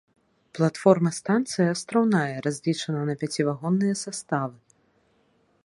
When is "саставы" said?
4.03-4.57